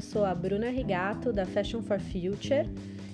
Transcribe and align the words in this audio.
eu 0.00 0.02
sou 0.02 0.24
a 0.24 0.34
Bruna 0.34 0.70
Rigato 0.70 1.30
da 1.30 1.44
Fashion 1.44 1.82
for 1.82 2.00
Future 2.00 2.66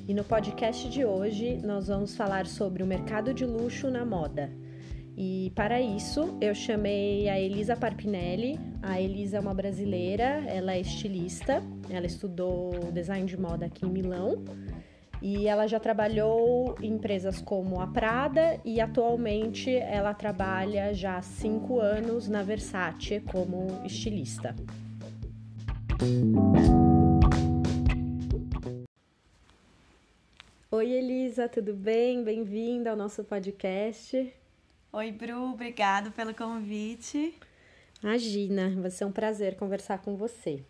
e 0.06 0.14
no 0.14 0.22
podcast 0.22 0.88
de 0.88 1.04
hoje 1.04 1.58
nós 1.64 1.88
vamos 1.88 2.14
falar 2.14 2.46
sobre 2.46 2.80
o 2.80 2.86
mercado 2.86 3.34
de 3.34 3.44
luxo 3.44 3.90
na 3.90 4.04
moda. 4.04 4.52
E 5.16 5.50
para 5.56 5.80
isso 5.80 6.38
eu 6.40 6.54
chamei 6.54 7.28
a 7.28 7.40
Elisa 7.40 7.76
Parpinelli. 7.76 8.60
A 8.80 9.00
Elisa 9.00 9.38
é 9.38 9.40
uma 9.40 9.52
brasileira, 9.52 10.44
ela 10.46 10.74
é 10.74 10.80
estilista, 10.80 11.60
ela 11.90 12.06
estudou 12.06 12.70
design 12.92 13.26
de 13.26 13.36
moda 13.36 13.66
aqui 13.66 13.84
em 13.84 13.90
Milão 13.90 14.44
e 15.20 15.48
ela 15.48 15.66
já 15.66 15.80
trabalhou 15.80 16.76
em 16.80 16.92
empresas 16.92 17.40
como 17.42 17.80
a 17.80 17.88
Prada 17.88 18.60
e 18.64 18.80
atualmente 18.80 19.74
ela 19.74 20.14
trabalha 20.14 20.94
já 20.94 21.16
há 21.16 21.22
cinco 21.22 21.80
anos 21.80 22.28
na 22.28 22.44
Versace 22.44 23.18
como 23.18 23.66
estilista. 23.84 24.54
Tudo 31.36 31.74
bem? 31.74 32.24
Bem-vinda 32.24 32.88
ao 32.88 32.96
nosso 32.96 33.22
podcast. 33.22 34.32
Oi, 34.90 35.12
Bru, 35.12 35.52
obrigado 35.52 36.10
pelo 36.10 36.32
convite. 36.32 37.38
Imagina, 38.02 38.70
vai 38.80 38.90
ser 38.90 39.04
um 39.04 39.12
prazer 39.12 39.54
conversar 39.54 39.98
com 39.98 40.16
você. 40.16 40.64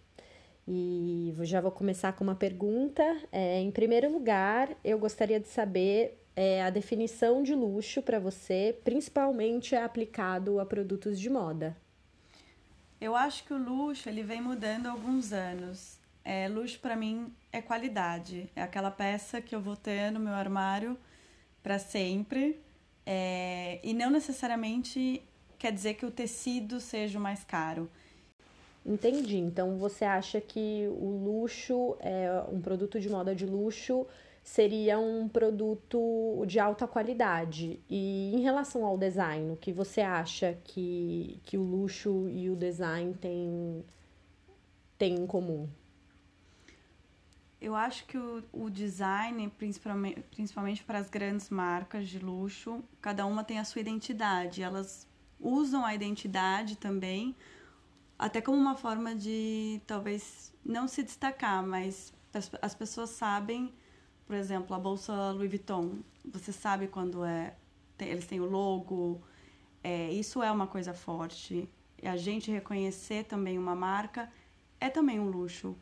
E 0.67 1.33
já 1.43 1.61
vou 1.61 1.71
começar 1.71 2.15
com 2.15 2.25
uma 2.25 2.35
pergunta. 2.35 3.05
É, 3.31 3.61
em 3.61 3.71
primeiro 3.71 4.13
lugar, 4.13 4.69
eu 4.83 4.99
gostaria 4.99 5.39
de 5.39 5.47
saber 5.47 6.21
é, 6.35 6.65
a 6.65 6.71
definição 6.71 7.45
de 7.45 7.55
luxo 7.55 8.03
para 8.03 8.19
você, 8.19 8.77
principalmente 8.83 9.77
é 9.77 9.85
aplicado 9.85 10.59
a 10.59 10.67
produtos 10.67 11.21
de 11.21 11.31
moda. 11.31 11.77
Eu 13.01 13.15
acho 13.15 13.45
que 13.45 13.55
o 13.55 13.59
luxo 13.59 14.09
ele 14.09 14.25
vem 14.25 14.43
mudando 14.43 14.87
há 14.87 14.91
alguns 14.91 15.33
anos. 15.33 15.96
É, 16.29 16.49
luxo 16.49 16.81
para 16.81 16.97
mim 16.97 17.33
é 17.53 17.63
qualidade, 17.63 18.51
é 18.57 18.61
aquela 18.61 18.91
peça 18.91 19.41
que 19.41 19.55
eu 19.55 19.61
vou 19.61 19.77
ter 19.77 20.11
no 20.11 20.19
meu 20.19 20.33
armário 20.33 20.99
para 21.63 21.79
sempre. 21.79 22.61
É, 23.07 23.79
e 23.81 23.95
não 23.95 24.11
necessariamente 24.11 25.23
quer 25.57 25.71
dizer 25.71 25.95
que 25.95 26.05
o 26.05 26.11
tecido 26.11 26.81
seja 26.81 27.17
o 27.17 27.23
mais 27.23 27.45
caro. 27.45 27.89
Entendi. 28.85 29.37
Então 29.37 29.79
você 29.79 30.05
acha 30.05 30.41
que 30.41 30.89
o 30.91 31.09
luxo, 31.11 31.97
é 32.01 32.43
um 32.53 32.61
produto 32.61 32.99
de 32.99 33.09
moda 33.09 33.33
de 33.33 33.47
luxo, 33.47 34.05
seria 34.43 34.99
um 34.99 35.29
produto 35.29 36.45
de 36.45 36.59
alta 36.59 36.89
qualidade. 36.89 37.79
E 37.89 38.33
em 38.35 38.41
relação 38.41 38.85
ao 38.85 38.99
design, 38.99 39.53
o 39.53 39.57
que 39.57 39.73
você 39.73 40.01
acha 40.01 40.59
que, 40.65 41.39
que 41.45 41.57
o 41.57 41.63
luxo 41.63 42.29
e 42.29 42.51
o 42.51 42.57
design 42.57 43.15
têm, 43.15 43.85
têm 44.99 45.15
em 45.15 45.27
comum? 45.29 45.69
Eu 47.67 47.75
acho 47.75 48.07
que 48.07 48.17
o, 48.17 48.45
o 48.53 48.71
design, 48.71 49.49
principalmente, 49.59 50.21
principalmente 50.31 50.85
para 50.85 50.99
as 50.99 51.11
grandes 51.11 51.51
marcas 51.51 52.09
de 52.09 52.19
luxo, 52.19 52.83
cada 53.01 53.27
uma 53.27 53.43
tem 53.43 53.59
a 53.59 53.65
sua 53.65 53.81
identidade. 53.81 54.63
Elas 54.63 55.09
usam 55.41 55.85
a 55.85 55.95
identidade 55.95 56.77
também, 56.77 57.35
até 58.19 58.41
como 58.41 58.57
uma 58.57 58.77
forma 58.77 59.15
de 59.15 59.81
talvez 59.87 60.55
não 60.65 60.87
se 60.87 61.03
destacar, 61.03 61.67
mas 61.67 62.15
as, 62.33 62.51
as 62.63 62.75
pessoas 62.75 63.11
sabem 63.11 63.75
por 64.27 64.35
exemplo, 64.35 64.75
a 64.75 64.79
bolsa 64.79 65.31
Louis 65.31 65.49
Vuitton, 65.49 66.01
você 66.25 66.53
sabe 66.53 66.89
quando 66.89 67.25
é. 67.25 67.55
Tem, 67.97 68.09
eles 68.09 68.27
têm 68.27 68.41
o 68.41 68.45
logo, 68.45 69.23
é, 69.83 70.11
isso 70.13 70.43
é 70.43 70.51
uma 70.51 70.67
coisa 70.67 70.93
forte. 70.93 71.69
E 72.03 72.09
a 72.09 72.17
gente 72.17 72.51
reconhecer 72.51 73.25
também 73.25 73.57
uma 73.57 73.75
marca 73.75 74.31
é 74.81 74.91
também 74.91 75.19
um 75.21 75.31
luxo. 75.31 75.77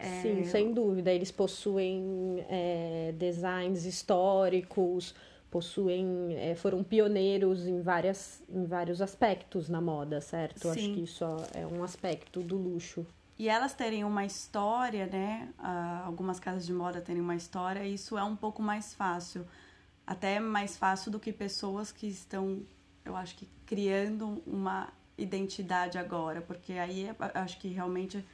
É... 0.00 0.22
Sim, 0.22 0.44
sem 0.44 0.72
dúvida. 0.72 1.12
Eles 1.12 1.30
possuem 1.30 2.44
é, 2.48 3.12
designs 3.16 3.84
históricos, 3.84 5.14
possuem, 5.50 6.34
é, 6.36 6.54
foram 6.54 6.82
pioneiros 6.82 7.66
em, 7.66 7.82
várias, 7.82 8.42
em 8.48 8.64
vários 8.64 9.02
aspectos 9.02 9.68
na 9.68 9.80
moda, 9.80 10.20
certo? 10.20 10.60
Sim. 10.60 10.70
Acho 10.70 10.94
que 10.94 11.00
isso 11.02 11.24
é 11.52 11.66
um 11.66 11.84
aspecto 11.84 12.40
do 12.40 12.56
luxo. 12.56 13.06
E 13.38 13.48
elas 13.48 13.74
terem 13.74 14.04
uma 14.04 14.24
história, 14.24 15.06
né? 15.06 15.48
Uh, 15.58 16.06
algumas 16.06 16.38
casas 16.38 16.64
de 16.66 16.72
moda 16.72 17.00
terem 17.00 17.22
uma 17.22 17.34
história, 17.34 17.86
isso 17.86 18.16
é 18.16 18.24
um 18.24 18.36
pouco 18.36 18.62
mais 18.62 18.94
fácil. 18.94 19.46
Até 20.06 20.40
mais 20.40 20.76
fácil 20.76 21.10
do 21.10 21.20
que 21.20 21.32
pessoas 21.32 21.92
que 21.92 22.06
estão, 22.06 22.62
eu 23.04 23.16
acho 23.16 23.36
que, 23.36 23.48
criando 23.64 24.42
uma 24.46 24.88
identidade 25.16 25.96
agora. 25.98 26.40
Porque 26.42 26.74
aí 26.74 27.10
acho 27.34 27.58
que 27.58 27.68
realmente 27.68 28.24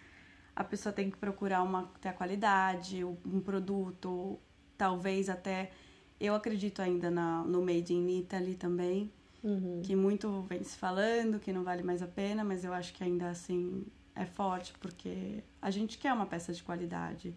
a 0.56 0.64
pessoa 0.64 0.90
tem 0.90 1.10
que 1.10 1.18
procurar 1.18 1.62
uma, 1.62 1.92
ter 2.00 2.08
a 2.08 2.12
qualidade, 2.14 3.04
um 3.04 3.40
produto, 3.40 4.38
talvez 4.78 5.28
até. 5.28 5.70
Eu 6.18 6.34
acredito 6.34 6.80
ainda 6.80 7.10
na, 7.10 7.44
no 7.44 7.60
Made 7.60 7.92
in 7.92 8.20
Italy 8.20 8.54
também, 8.54 9.12
uhum. 9.44 9.82
que 9.84 9.94
muito 9.94 10.40
vem 10.48 10.64
se 10.64 10.78
falando, 10.78 11.38
que 11.38 11.52
não 11.52 11.62
vale 11.62 11.82
mais 11.82 12.02
a 12.02 12.06
pena, 12.06 12.42
mas 12.42 12.64
eu 12.64 12.72
acho 12.72 12.94
que 12.94 13.04
ainda 13.04 13.28
assim 13.28 13.84
é 14.14 14.24
forte, 14.24 14.72
porque 14.80 15.44
a 15.60 15.70
gente 15.70 15.98
quer 15.98 16.14
uma 16.14 16.24
peça 16.24 16.54
de 16.54 16.62
qualidade. 16.62 17.36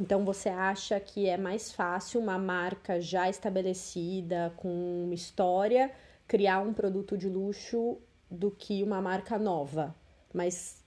Então 0.00 0.24
você 0.24 0.48
acha 0.48 0.98
que 0.98 1.28
é 1.28 1.36
mais 1.36 1.70
fácil 1.70 2.18
uma 2.18 2.38
marca 2.38 2.98
já 2.98 3.28
estabelecida, 3.28 4.54
com 4.56 5.04
uma 5.04 5.14
história, 5.14 5.92
criar 6.26 6.60
um 6.60 6.72
produto 6.72 7.16
de 7.16 7.28
luxo 7.28 7.98
do 8.30 8.50
que 8.50 8.82
uma 8.82 9.02
marca 9.02 9.38
nova? 9.38 9.94
Mas 10.32 10.85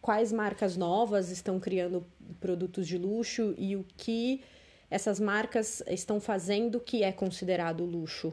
quais 0.00 0.32
marcas 0.32 0.76
novas 0.76 1.30
estão 1.30 1.58
criando 1.58 2.06
produtos 2.40 2.86
de 2.86 2.98
luxo 2.98 3.54
e 3.58 3.76
o 3.76 3.84
que 3.96 4.42
essas 4.90 5.20
marcas 5.20 5.82
estão 5.86 6.20
fazendo 6.20 6.80
que 6.80 7.02
é 7.02 7.12
considerado 7.12 7.84
luxo? 7.84 8.32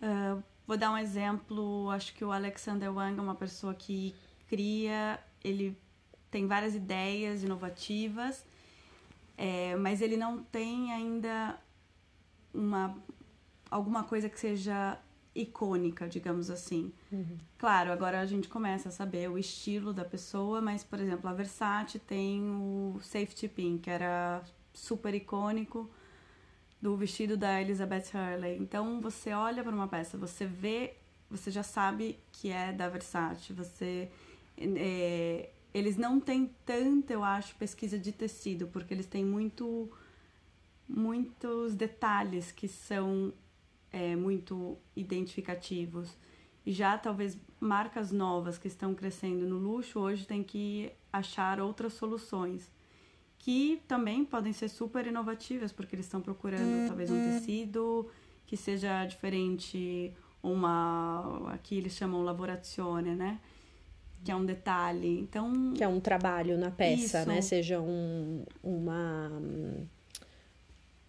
Uh, 0.00 0.42
Vou 0.66 0.78
dar 0.78 0.90
um 0.90 0.96
exemplo, 0.96 1.90
acho 1.90 2.14
que 2.14 2.24
o 2.24 2.32
Alexander 2.32 2.90
Wang 2.92 3.18
é 3.18 3.22
uma 3.22 3.34
pessoa 3.34 3.74
que 3.74 4.14
cria, 4.48 5.20
ele 5.42 5.78
tem 6.30 6.46
várias 6.46 6.74
ideias 6.74 7.42
inovativas, 7.42 8.46
é, 9.36 9.76
mas 9.76 10.00
ele 10.00 10.16
não 10.16 10.42
tem 10.42 10.90
ainda 10.90 11.58
uma 12.52 12.96
alguma 13.70 14.04
coisa 14.04 14.28
que 14.28 14.38
seja 14.40 14.98
icônica, 15.34 16.08
digamos 16.08 16.50
assim. 16.50 16.92
Uhum. 17.10 17.36
Claro, 17.58 17.90
agora 17.90 18.20
a 18.20 18.26
gente 18.26 18.48
começa 18.48 18.88
a 18.88 18.92
saber 18.92 19.28
o 19.28 19.36
estilo 19.36 19.92
da 19.92 20.04
pessoa, 20.04 20.60
mas, 20.60 20.84
por 20.84 21.00
exemplo, 21.00 21.28
a 21.28 21.32
Versace 21.32 21.98
tem 21.98 22.42
o 22.42 22.98
Safety 23.02 23.48
Pin, 23.48 23.78
que 23.78 23.90
era 23.90 24.42
super 24.72 25.14
icônico, 25.14 25.90
do 26.80 26.96
vestido 26.96 27.36
da 27.36 27.60
Elizabeth 27.60 28.10
Hurley. 28.14 28.58
Então 28.58 29.00
você 29.00 29.32
olha 29.32 29.62
para 29.62 29.74
uma 29.74 29.88
peça, 29.88 30.18
você 30.18 30.46
vê, 30.46 30.94
você 31.30 31.50
já 31.50 31.62
sabe 31.62 32.18
que 32.30 32.50
é 32.50 32.72
da 32.72 32.88
Versace. 32.88 33.52
Você 33.52 34.10
é, 34.56 35.50
eles 35.72 35.96
não 35.96 36.20
têm 36.20 36.50
tanta, 36.64 37.12
eu 37.12 37.24
acho, 37.24 37.56
pesquisa 37.56 37.98
de 37.98 38.12
tecido, 38.12 38.68
porque 38.68 38.94
eles 38.94 39.06
têm 39.06 39.24
muito 39.24 39.90
muitos 40.86 41.74
detalhes 41.74 42.52
que 42.52 42.68
são 42.68 43.32
é, 43.94 44.16
muito 44.16 44.76
identificativos. 44.96 46.16
E 46.66 46.72
já 46.72 46.98
talvez 46.98 47.38
marcas 47.60 48.10
novas 48.10 48.58
que 48.58 48.66
estão 48.66 48.94
crescendo 48.94 49.46
no 49.46 49.58
luxo 49.58 50.00
hoje 50.00 50.26
têm 50.26 50.42
que 50.42 50.90
achar 51.12 51.60
outras 51.60 51.92
soluções 51.92 52.72
que 53.44 53.82
também 53.86 54.24
podem 54.24 54.54
ser 54.54 54.70
super 54.70 55.06
inovativas, 55.06 55.70
porque 55.70 55.94
eles 55.94 56.06
estão 56.06 56.22
procurando 56.22 56.62
uhum. 56.62 56.88
talvez 56.88 57.10
um 57.10 57.22
tecido 57.30 58.08
que 58.46 58.56
seja 58.56 59.04
diferente, 59.04 60.14
uma. 60.42 61.52
Aqui 61.52 61.76
eles 61.76 61.92
chamam 61.92 62.22
lavorazione, 62.22 63.14
né? 63.14 63.38
Que 64.24 64.32
é 64.32 64.36
um 64.36 64.46
detalhe. 64.46 65.20
Então. 65.20 65.74
Que 65.74 65.84
é 65.84 65.88
um 65.88 66.00
trabalho 66.00 66.56
na 66.56 66.70
peça, 66.70 67.20
isso. 67.20 67.28
né? 67.28 67.42
Seja 67.42 67.78
um, 67.80 68.46
uma. 68.62 69.30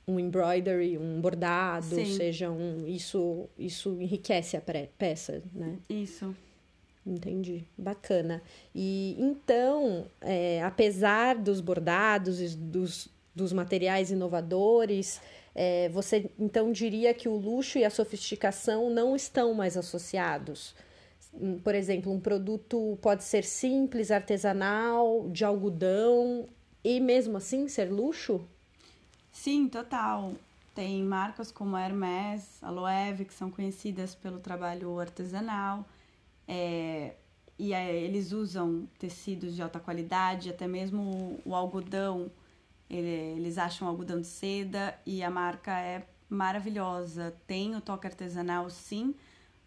Um 0.07 0.19
embroidery, 0.19 0.98
um 0.98 1.19
bordado, 1.19 1.96
Sim. 1.96 2.06
seja 2.06 2.52
um. 2.52 2.88
Isso, 2.88 3.50
isso 3.57 4.00
enriquece 4.00 4.56
a 4.56 4.62
peça, 4.98 5.42
né? 5.54 5.80
Isso. 5.90 6.36
Entendi, 7.06 7.63
bacana. 7.78 8.42
E 8.74 9.16
então, 9.19 10.07
é, 10.22 10.63
apesar 10.63 11.36
dos 11.36 11.62
bordados 11.62 12.42
e 12.42 12.57
dos, 12.57 13.07
dos 13.34 13.54
materiais 13.54 14.10
inovadores, 14.10 15.22
é, 15.54 15.88
você 15.90 16.30
então 16.40 16.72
diria 16.72 17.13
que 17.13 17.30
o 17.30 17.36
luxo 17.36 17.78
e 17.78 17.86
a 17.86 17.92
sofisticação 17.92 18.90
não 18.90 19.16
estão 19.16 19.54
mais 19.54 19.78
associados? 19.78 20.75
Hum, 21.31 21.60
por 21.60 21.75
exemplo, 21.75 22.12
um 22.12 22.19
produto 22.19 22.98
pode 23.02 23.24
ser 23.24 23.44
simples, 23.44 24.10
artesanal, 24.10 25.30
de 25.30 25.46
algodão 25.46 26.48
e 26.84 27.00
mesmo 27.00 27.38
assim 27.38 27.68
ser 27.68 27.92
luxo? 27.92 28.48
Sim, 29.36 29.68
total. 29.68 30.34
Tem 30.74 31.04
marcas 31.04 31.52
como 31.52 31.76
a 31.76 31.82
Hermès, 31.86 32.58
a 32.64 32.70
Loewe, 32.72 33.26
que 33.26 33.34
são 33.34 33.52
conhecidas 33.52 34.16
pelo 34.16 34.40
trabalho 34.40 34.98
artesanal 35.00 35.86
é, 36.48 37.16
e 37.60 37.74
é, 37.74 37.94
eles 37.96 38.32
usam 38.32 38.88
tecidos 38.98 39.54
de 39.56 39.62
alta 39.62 39.80
qualidade, 39.80 40.50
até 40.50 40.68
mesmo 40.68 41.02
o, 41.46 41.50
o 41.50 41.56
algodão, 41.56 42.32
ele, 42.90 43.38
eles 43.38 43.58
acham 43.58 43.88
algodão 43.88 44.22
de 44.22 44.28
seda 44.28 44.98
e 45.06 45.22
a 45.22 45.30
marca 45.30 45.78
é 45.80 46.08
maravilhosa. 46.30 47.36
Tem 47.46 47.76
o 47.76 47.81
toque 47.81 48.08
artesanal, 48.08 48.70
sim, 48.70 49.14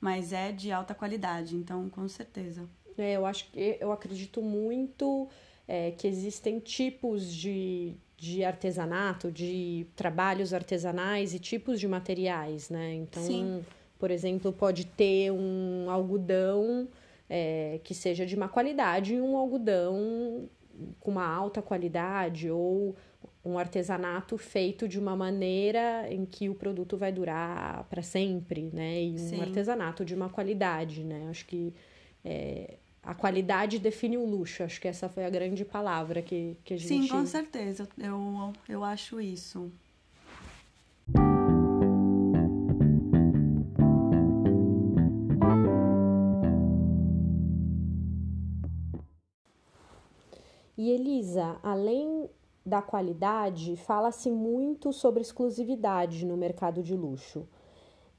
mas 0.00 0.32
é 0.32 0.50
de 0.50 0.72
alta 0.72 0.94
qualidade, 0.94 1.54
então 1.54 1.88
com 1.90 2.08
certeza. 2.08 2.68
É, 2.96 3.12
eu 3.16 3.26
acho 3.26 3.50
que 3.50 3.76
eu 3.80 3.92
acredito 3.92 4.42
muito 4.42 5.28
é, 5.68 5.90
que 5.92 6.06
existem 6.08 6.58
tipos 6.58 7.32
de, 7.32 7.94
de 8.18 8.42
artesanato, 8.42 9.30
de 9.30 9.86
trabalhos 9.94 10.52
artesanais 10.52 11.32
e 11.32 11.38
tipos 11.38 11.78
de 11.78 11.86
materiais, 11.86 12.68
né? 12.68 12.92
Então, 12.94 13.22
Sim. 13.22 13.64
por 13.96 14.10
exemplo, 14.10 14.52
pode 14.52 14.86
ter 14.86 15.30
um 15.30 15.88
algodão 15.88 16.88
é, 17.30 17.80
que 17.84 17.94
seja 17.94 18.26
de 18.26 18.36
má 18.36 18.48
qualidade 18.48 19.14
e 19.14 19.20
um 19.20 19.36
algodão 19.36 20.50
com 20.98 21.12
uma 21.12 21.26
alta 21.26 21.62
qualidade 21.62 22.50
ou 22.50 22.96
um 23.44 23.56
artesanato 23.56 24.36
feito 24.36 24.88
de 24.88 24.98
uma 24.98 25.14
maneira 25.14 26.12
em 26.12 26.26
que 26.26 26.48
o 26.48 26.54
produto 26.56 26.96
vai 26.96 27.12
durar 27.12 27.84
para 27.84 28.02
sempre, 28.02 28.68
né? 28.72 29.00
E 29.00 29.12
um 29.12 29.18
Sim. 29.18 29.40
artesanato 29.40 30.04
de 30.04 30.16
uma 30.16 30.28
qualidade, 30.28 31.04
né? 31.04 31.28
Acho 31.30 31.46
que 31.46 31.72
é, 32.24 32.78
a 33.08 33.14
qualidade 33.14 33.78
define 33.78 34.18
o 34.18 34.26
luxo. 34.26 34.62
Acho 34.62 34.78
que 34.78 34.86
essa 34.86 35.08
foi 35.08 35.24
a 35.24 35.30
grande 35.30 35.64
palavra 35.64 36.20
que, 36.20 36.58
que 36.62 36.74
a 36.74 36.76
gente... 36.76 36.88
Sim, 36.88 37.08
com 37.08 37.24
certeza. 37.24 37.88
Eu, 37.96 38.52
eu 38.68 38.84
acho 38.84 39.18
isso. 39.18 39.72
E 50.76 50.90
Elisa, 50.90 51.56
além 51.62 52.28
da 52.64 52.82
qualidade, 52.82 53.74
fala-se 53.78 54.30
muito 54.30 54.92
sobre 54.92 55.22
exclusividade 55.22 56.26
no 56.26 56.36
mercado 56.36 56.82
de 56.82 56.94
luxo. 56.94 57.48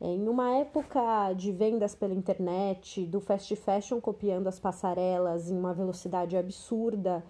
Em 0.02 0.30
uma 0.30 0.52
época 0.56 1.34
de 1.34 1.52
vendas 1.52 1.94
pela 1.94 2.14
internet, 2.14 3.06
do 3.06 3.20
fast 3.20 3.54
fashion 3.58 4.00
copiando 4.00 4.48
as 4.48 4.58
passarelas 4.58 5.52
em 5.52 5.58
uma 5.58 5.74
velocidade 5.74 6.38
absurda, 6.38 7.22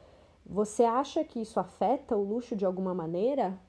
você 0.46 0.84
acha 0.84 1.24
que 1.24 1.42
isso 1.42 1.60
afeta 1.60 2.16
o 2.16 2.24
luxo 2.24 2.56
de 2.56 2.66
alguma 2.66 2.94
maneira? 2.94 3.60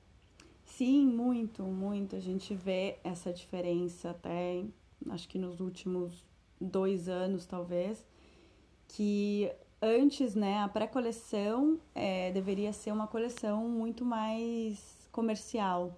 Sim, 0.63 1.07
muito, 1.07 1.63
muito. 1.63 2.15
A 2.15 2.19
gente 2.19 2.53
vê 2.53 2.99
essa 3.03 3.33
diferença 3.33 4.11
até, 4.11 4.63
acho 5.09 5.27
que 5.27 5.39
nos 5.39 5.59
últimos 5.59 6.23
dois 6.59 7.09
anos, 7.09 7.47
talvez, 7.47 8.05
que 8.87 9.51
antes, 9.81 10.35
né, 10.35 10.59
a 10.59 10.67
pré-coleção 10.67 11.79
é, 11.95 12.31
deveria 12.31 12.71
ser 12.71 12.91
uma 12.91 13.07
coleção 13.07 13.67
muito 13.67 14.05
mais 14.05 15.09
comercial, 15.11 15.97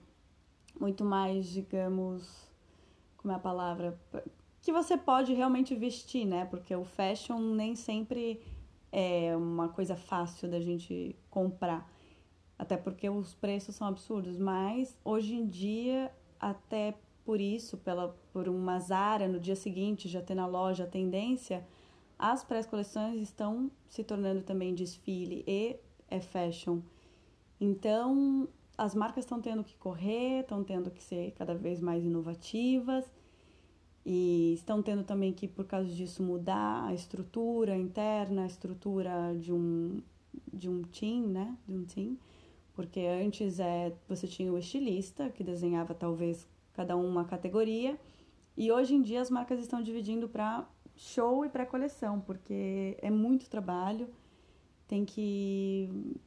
muito 0.79 1.03
mais, 1.03 1.45
digamos, 1.47 2.52
como 3.23 3.31
é 3.31 3.37
a 3.37 3.39
palavra, 3.39 3.97
que 4.61 4.71
você 4.71 4.97
pode 4.97 5.33
realmente 5.33 5.73
vestir, 5.73 6.25
né? 6.25 6.45
Porque 6.45 6.75
o 6.75 6.83
fashion 6.83 7.39
nem 7.39 7.73
sempre 7.73 8.41
é 8.91 9.35
uma 9.35 9.69
coisa 9.69 9.95
fácil 9.95 10.49
da 10.49 10.59
gente 10.59 11.15
comprar. 11.29 11.89
Até 12.59 12.75
porque 12.75 13.09
os 13.09 13.33
preços 13.33 13.75
são 13.75 13.87
absurdos, 13.87 14.37
mas 14.37 14.95
hoje 15.05 15.35
em 15.35 15.47
dia, 15.47 16.11
até 16.37 16.95
por 17.23 17.39
isso, 17.39 17.77
pela, 17.77 18.13
por 18.33 18.49
uma 18.49 18.77
Zara 18.77 19.27
no 19.27 19.39
dia 19.39 19.55
seguinte 19.55 20.09
já 20.09 20.21
ter 20.21 20.35
na 20.35 20.45
loja 20.45 20.83
a 20.83 20.87
tendência, 20.87 21.65
as 22.19 22.43
pré-coleções 22.43 23.21
estão 23.21 23.71
se 23.87 24.03
tornando 24.03 24.43
também 24.43 24.75
desfile 24.75 25.45
e 25.47 25.77
é 26.09 26.19
fashion. 26.19 26.81
Então, 27.59 28.49
as 28.77 28.95
marcas 28.95 29.23
estão 29.23 29.41
tendo 29.41 29.63
que 29.63 29.75
correr, 29.77 30.41
estão 30.41 30.63
tendo 30.63 30.89
que 30.89 31.03
ser 31.03 31.31
cada 31.31 31.53
vez 31.53 31.79
mais 31.79 32.03
inovativas 32.03 33.05
e 34.05 34.53
estão 34.53 34.81
tendo 34.81 35.03
também 35.03 35.31
que, 35.31 35.47
por 35.47 35.65
causa 35.65 35.89
disso, 35.89 36.21
mudar 36.21 36.85
a 36.85 36.93
estrutura 36.93 37.75
interna, 37.77 38.43
a 38.43 38.47
estrutura 38.47 39.35
de 39.39 39.53
um, 39.53 40.01
de 40.51 40.69
um 40.69 40.81
team, 40.83 41.27
né? 41.27 41.57
De 41.67 41.75
um 41.75 41.85
team. 41.85 42.17
Porque 42.73 43.01
antes 43.01 43.59
é, 43.59 43.93
você 44.07 44.27
tinha 44.27 44.51
o 44.51 44.57
estilista, 44.57 45.29
que 45.29 45.43
desenhava 45.43 45.93
talvez 45.93 46.47
cada 46.73 46.97
uma 46.97 47.23
categoria, 47.23 47.99
e 48.57 48.71
hoje 48.71 48.95
em 48.95 49.01
dia 49.01 49.21
as 49.21 49.29
marcas 49.29 49.59
estão 49.59 49.81
dividindo 49.81 50.27
para 50.27 50.67
show 50.95 51.45
e 51.45 51.49
pré-coleção, 51.49 52.19
porque 52.19 52.97
é 53.01 53.11
muito 53.11 53.49
trabalho, 53.49 54.09
tem 54.87 55.05
que 55.05 56.17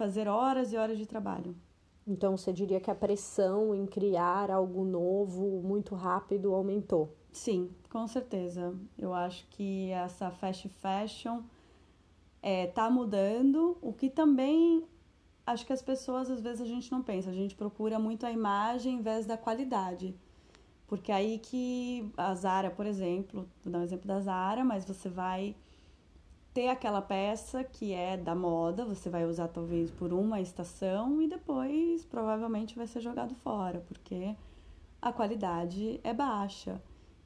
fazer 0.00 0.26
horas 0.26 0.72
e 0.72 0.78
horas 0.78 0.96
de 0.96 1.04
trabalho. 1.04 1.54
Então 2.06 2.34
você 2.34 2.54
diria 2.54 2.80
que 2.80 2.90
a 2.90 2.94
pressão 2.94 3.74
em 3.74 3.84
criar 3.84 4.50
algo 4.50 4.82
novo 4.82 5.60
muito 5.62 5.94
rápido 5.94 6.54
aumentou? 6.54 7.14
Sim, 7.30 7.70
com 7.90 8.06
certeza. 8.08 8.74
Eu 8.98 9.12
acho 9.12 9.46
que 9.50 9.90
essa 9.90 10.30
fast 10.30 10.66
fashion 10.70 11.42
é, 12.40 12.66
tá 12.68 12.88
mudando, 12.88 13.76
o 13.82 13.92
que 13.92 14.08
também 14.08 14.82
acho 15.46 15.66
que 15.66 15.72
as 15.74 15.82
pessoas 15.82 16.30
às 16.30 16.40
vezes 16.40 16.62
a 16.62 16.64
gente 16.64 16.90
não 16.90 17.02
pensa, 17.02 17.28
a 17.28 17.34
gente 17.34 17.54
procura 17.54 17.98
muito 17.98 18.24
a 18.24 18.32
imagem 18.32 18.94
em 18.94 19.02
vez 19.02 19.26
da 19.26 19.36
qualidade. 19.36 20.16
Porque 20.86 21.12
aí 21.12 21.38
que 21.38 22.10
a 22.16 22.34
Zara, 22.34 22.70
por 22.70 22.86
exemplo, 22.86 23.46
vou 23.62 23.70
dar 23.70 23.80
um 23.80 23.82
exemplo 23.82 24.08
da 24.08 24.18
Zara, 24.18 24.64
mas 24.64 24.86
você 24.86 25.10
vai 25.10 25.54
ter 26.52 26.68
aquela 26.68 27.00
peça 27.00 27.62
que 27.62 27.92
é 27.92 28.16
da 28.16 28.34
moda, 28.34 28.84
você 28.84 29.08
vai 29.08 29.24
usar 29.24 29.48
talvez 29.48 29.90
por 29.90 30.12
uma 30.12 30.40
estação 30.40 31.22
e 31.22 31.28
depois 31.28 32.04
provavelmente 32.04 32.76
vai 32.76 32.86
ser 32.86 33.00
jogado 33.00 33.34
fora, 33.36 33.84
porque 33.86 34.34
a 35.00 35.12
qualidade 35.12 36.00
é 36.02 36.12
baixa. 36.12 36.80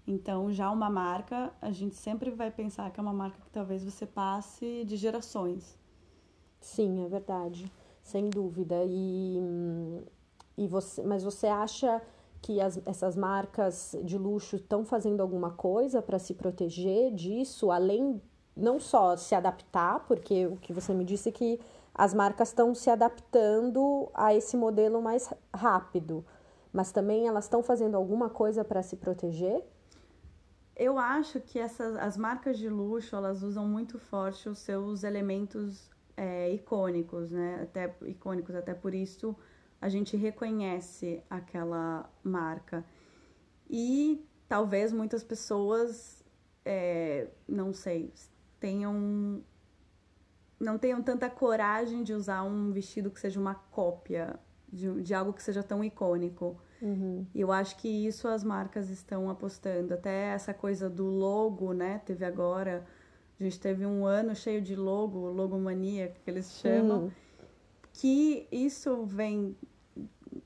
Então, 0.06 0.52
já 0.52 0.70
uma 0.70 0.90
marca, 0.90 1.50
a 1.62 1.70
gente 1.70 1.94
sempre 1.94 2.30
vai 2.30 2.50
pensar 2.50 2.90
que 2.90 3.00
é 3.00 3.02
uma 3.02 3.12
marca 3.12 3.40
que 3.40 3.50
talvez 3.50 3.82
você 3.82 4.04
passe 4.04 4.84
de 4.84 4.96
gerações. 4.96 5.78
Sim, 6.60 7.02
é 7.04 7.08
verdade, 7.08 7.70
sem 8.02 8.28
dúvida. 8.28 8.84
E, 8.86 9.38
e 10.58 10.66
você, 10.66 11.02
mas 11.02 11.24
você 11.24 11.46
acha 11.46 12.02
que 12.42 12.60
as, 12.60 12.78
essas 12.84 13.16
marcas 13.16 13.96
de 14.04 14.18
luxo 14.18 14.56
estão 14.56 14.84
fazendo 14.84 15.22
alguma 15.22 15.50
coisa 15.50 16.02
para 16.02 16.18
se 16.18 16.34
proteger 16.34 17.14
disso, 17.14 17.70
além 17.70 18.20
não 18.56 18.78
só 18.78 19.16
se 19.16 19.34
adaptar, 19.34 20.00
porque 20.06 20.46
o 20.46 20.56
que 20.56 20.72
você 20.72 20.92
me 20.92 21.04
disse 21.04 21.28
é 21.28 21.32
que 21.32 21.60
as 21.94 22.12
marcas 22.12 22.48
estão 22.48 22.74
se 22.74 22.90
adaptando 22.90 24.10
a 24.14 24.34
esse 24.34 24.56
modelo 24.56 25.00
mais 25.00 25.32
rápido, 25.54 26.24
mas 26.72 26.90
também 26.90 27.28
elas 27.28 27.44
estão 27.44 27.62
fazendo 27.62 27.96
alguma 27.96 28.28
coisa 28.28 28.64
para 28.64 28.82
se 28.82 28.96
proteger? 28.96 29.62
Eu 30.76 30.98
acho 30.98 31.40
que 31.40 31.58
essas, 31.58 31.96
as 31.96 32.16
marcas 32.16 32.58
de 32.58 32.68
luxo 32.68 33.14
elas 33.14 33.42
usam 33.42 33.66
muito 33.66 33.96
forte 33.98 34.48
os 34.48 34.58
seus 34.58 35.04
elementos 35.04 35.88
é, 36.16 36.50
icônicos, 36.52 37.30
né? 37.30 37.60
Até 37.62 37.94
icônicos, 38.02 38.54
até 38.56 38.74
por 38.74 38.92
isso 38.92 39.36
a 39.80 39.88
gente 39.88 40.16
reconhece 40.16 41.22
aquela 41.28 42.10
marca. 42.24 42.84
E 43.68 44.26
talvez 44.48 44.92
muitas 44.92 45.22
pessoas, 45.22 46.24
é, 46.64 47.28
não 47.46 47.72
sei, 47.72 48.12
tenham 48.64 49.42
não 50.58 50.78
tenham 50.78 51.02
tanta 51.02 51.28
coragem 51.28 52.02
de 52.02 52.14
usar 52.14 52.42
um 52.44 52.72
vestido 52.72 53.10
que 53.10 53.20
seja 53.20 53.38
uma 53.38 53.54
cópia 53.54 54.40
de, 54.72 55.02
de 55.02 55.12
algo 55.12 55.34
que 55.34 55.42
seja 55.42 55.62
tão 55.62 55.84
icônico. 55.84 56.56
Uhum. 56.80 57.26
E 57.34 57.42
eu 57.42 57.52
acho 57.52 57.76
que 57.76 57.88
isso 57.88 58.26
as 58.26 58.42
marcas 58.42 58.88
estão 58.88 59.28
apostando. 59.28 59.92
Até 59.92 60.28
essa 60.28 60.54
coisa 60.54 60.88
do 60.88 61.04
logo, 61.04 61.74
né? 61.74 62.00
Teve 62.06 62.24
agora, 62.24 62.86
a 63.38 63.42
gente 63.42 63.60
teve 63.60 63.84
um 63.84 64.06
ano 64.06 64.34
cheio 64.34 64.62
de 64.62 64.74
logo, 64.74 65.30
logomania, 65.30 66.08
que 66.08 66.30
eles 66.30 66.50
chamam. 66.52 67.02
Uhum. 67.02 67.10
Que 67.92 68.48
isso 68.50 69.04
vem 69.04 69.54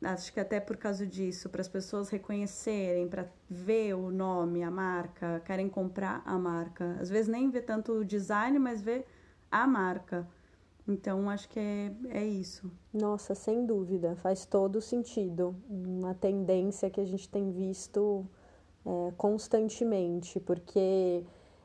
acho 0.03 0.33
que 0.33 0.41
até 0.41 0.61
por 0.61 0.77
causa 0.77 1.07
disso, 1.07 1.49
para 1.49 1.61
as 1.61 1.69
pessoas 1.69 2.09
reconhecerem, 2.09 3.09
para 3.09 3.27
ver 3.49 3.95
o 3.95 4.11
nome, 4.11 4.63
a 4.63 4.71
marca, 4.71 5.41
querem 5.45 5.69
comprar 5.69 6.23
a 6.25 6.39
marca. 6.39 6.97
Às 7.01 7.11
vezes 7.11 7.29
nem 7.29 7.51
vê 7.51 7.61
tanto 7.61 7.93
o 7.93 8.05
design, 8.05 8.59
mas 8.59 8.81
vê 8.81 9.05
a 9.51 9.67
marca. 9.67 10.29
Então, 10.87 11.29
acho 11.29 11.49
que 11.51 11.61
é, 11.61 11.93
é 12.09 12.25
isso. 12.25 12.71
Nossa, 12.93 13.35
sem 13.35 13.67
dúvida, 13.67 14.17
faz 14.17 14.47
todo 14.47 14.81
sentido. 14.81 15.55
Uma 15.69 16.15
tendência 16.15 16.89
que 16.89 17.01
a 17.01 17.05
gente 17.05 17.29
tem 17.29 17.51
visto 17.51 18.27
é, 18.87 19.13
constantemente, 19.17 20.41
porque 20.41 21.25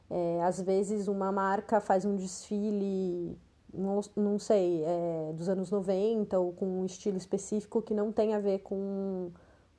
é, 0.09 0.43
às 0.43 0.61
vezes 0.61 1.07
uma 1.07 1.31
marca 1.31 1.79
faz 1.79 2.03
um 2.03 2.15
desfile 2.15 3.37
não, 3.73 4.01
não 4.15 4.39
sei, 4.39 4.83
é, 4.85 5.33
dos 5.33 5.49
anos 5.49 5.71
90 5.71 6.37
ou 6.39 6.53
com 6.53 6.65
um 6.65 6.85
estilo 6.85 7.17
específico 7.17 7.81
que 7.81 7.93
não 7.93 8.11
tem 8.11 8.33
a 8.33 8.39
ver 8.39 8.59
com, 8.59 9.31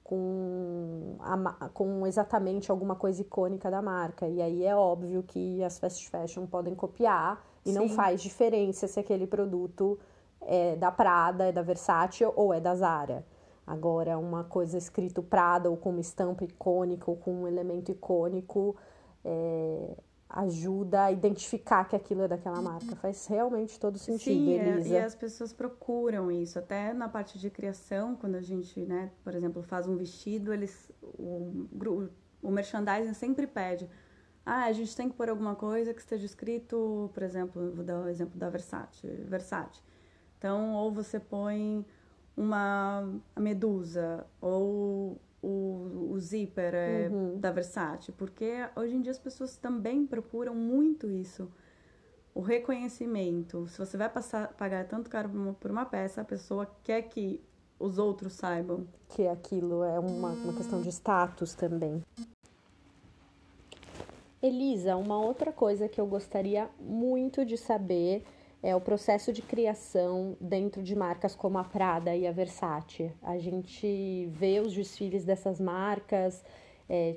com 0.03 1.17
a, 1.21 1.69
com 1.69 2.07
exatamente 2.07 2.71
alguma 2.71 2.97
coisa 2.97 3.23
icônica 3.23 3.71
da 3.71 3.81
marca. 3.81 4.27
E 4.27 4.43
aí 4.43 4.65
é 4.65 4.75
óbvio 4.75 5.23
que 5.23 5.63
as 5.63 5.79
fast 5.79 6.11
fashion 6.11 6.47
podem 6.47 6.75
copiar 6.75 7.45
e 7.65 7.71
Sim. 7.71 7.79
não 7.79 7.89
faz 7.89 8.23
diferença 8.23 8.89
se 8.89 8.99
aquele 8.99 9.27
produto 9.27 9.99
é 10.41 10.77
da 10.77 10.91
Prada, 10.91 11.45
é 11.45 11.53
da 11.53 11.63
Versace 11.63 12.25
ou 12.25 12.53
é 12.53 12.61
da 12.61 12.75
Zara. 12.75 13.25
Agora, 13.67 14.19
uma 14.19 14.45
coisa 14.45 14.77
escrito 14.77 15.23
Prada 15.23 15.71
ou 15.71 15.77
com 15.77 15.91
uma 15.91 16.01
estampa 16.01 16.45
icônica 16.45 17.11
ou 17.11 17.17
com 17.17 17.33
um 17.33 17.49
elemento 17.49 17.91
icônico 17.91 18.77
é, 19.25 19.97
ajuda 20.35 21.05
a 21.05 21.13
identificar 21.13 21.85
que 21.85 21.95
aquilo 21.95 22.23
é 22.23 22.29
daquela 22.29 22.61
marca. 22.61 22.97
Faz 22.97 23.27
realmente 23.27 23.79
todo 23.79 23.99
sentido, 23.99 24.45
Sim, 24.45 24.51
Elisa. 24.51 24.95
É, 24.95 25.01
e 25.01 25.05
as 25.05 25.15
pessoas 25.15 25.53
procuram 25.53 26.31
isso. 26.31 26.59
Até 26.59 26.93
na 26.93 27.09
parte 27.09 27.39
de 27.39 27.51
criação, 27.51 28.17
quando 28.17 28.35
a 28.35 28.41
gente, 28.41 28.81
né, 28.81 29.11
por 29.23 29.35
exemplo, 29.35 29.63
faz 29.63 29.87
um 29.87 29.97
vestido, 29.97 30.53
eles 30.53 30.91
o, 31.03 32.09
o 32.43 32.51
merchandising 32.51 33.15
sempre 33.15 33.47
pede 33.47 33.89
ah, 34.47 34.65
a 34.65 34.73
gente 34.73 34.95
tem 34.95 35.09
que 35.09 35.17
pôr 35.17 35.31
alguma 35.31 35.55
coisa 35.55 35.95
que 35.95 36.01
esteja 36.01 36.27
escrito, 36.27 37.11
por 37.15 37.23
exemplo, 37.23 37.73
vou 37.73 37.85
dar 37.85 38.01
o 38.01 38.09
exemplo 38.09 38.39
da 38.39 38.51
Versace, 38.51 39.07
Versace. 39.07 39.81
Então, 40.37 40.75
ou 40.75 40.93
você 40.93 41.19
põe 41.19 41.85
uma 42.37 43.09
medusa, 43.39 44.27
ou 44.41 45.19
o, 45.45 46.13
o 46.13 46.19
zíper 46.19 46.75
é, 46.75 47.09
uhum. 47.09 47.39
da 47.39 47.51
Versace, 47.51 48.13
porque 48.13 48.53
hoje 48.75 48.97
em 48.97 49.03
dia 49.03 49.11
as 49.11 49.19
pessoas 49.19 49.57
também 49.57 50.07
procuram 50.07 50.55
muito 50.55 51.11
isso. 51.11 51.51
O 52.35 52.41
reconhecimento. 52.41 53.69
Se 53.69 53.79
você 53.79 53.97
vai 53.97 54.09
passar, 54.09 54.49
pagar 54.55 54.89
tanto 54.89 55.09
caro 55.11 55.29
por 55.29 55.39
uma, 55.39 55.53
por 55.53 55.71
uma 55.71 55.85
peça, 55.85 56.23
a 56.23 56.25
pessoa 56.25 56.69
quer 56.83 57.03
que 57.03 57.41
os 57.79 57.99
outros 57.99 58.33
saibam. 58.33 58.87
Que 59.09 59.29
aquilo 59.29 59.85
é 59.85 59.99
uma, 60.01 60.31
uma 60.31 60.53
questão 60.55 60.81
de 60.81 60.89
status 60.89 61.55
também. 61.55 62.03
Elisa, 64.43 64.97
uma 64.97 65.19
outra 65.19 65.53
coisa 65.53 65.89
que 65.89 66.01
eu 66.01 66.07
gostaria 66.07 66.69
muito 66.81 67.45
de 67.45 67.57
saber 67.57 68.25
é 68.65 68.75
o 68.75 68.81
processo 68.81 69.31
de 69.31 69.43
criação 69.43 70.39
dentro 70.41 70.83
de 70.83 70.97
marcas 70.97 71.37
como 71.37 71.59
a 71.59 71.65
Prada 71.65 72.17
e 72.17 72.27
a 72.27 72.33
Versace. 72.33 73.13
A 73.23 73.37
gente 73.37 74.27
vê 74.33 74.59
os 74.59 74.73
desfiles 74.73 75.23
dessas 75.23 75.61
marcas, 75.61 76.43
é, 76.89 77.17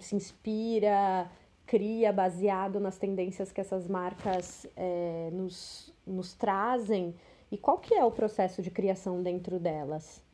se 0.00 0.16
inspira, 0.16 1.30
cria 1.66 2.10
baseado 2.14 2.80
nas 2.80 2.96
tendências 2.96 3.52
que 3.52 3.60
essas 3.60 3.86
marcas 3.86 4.66
é, 4.74 5.28
nos, 5.34 5.92
nos 6.06 6.32
trazem. 6.32 7.14
E 7.52 7.58
qual 7.58 7.76
que 7.76 7.92
é 7.92 8.02
o 8.02 8.10
processo 8.10 8.62
de 8.62 8.70
criação 8.70 9.22
dentro 9.22 9.58
delas? 9.58 10.24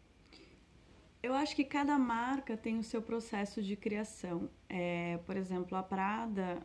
Eu 1.21 1.35
acho 1.35 1.57
que 1.57 1.65
cada 1.65 1.99
marca 1.99 2.57
tem 2.57 2.79
o 2.79 2.85
seu 2.85 3.03
processo 3.03 3.61
de 3.61 3.75
criação. 3.75 4.49
É, 4.69 5.19
por 5.27 5.37
exemplo, 5.37 5.77
a 5.77 5.83
Prada, 5.83 6.59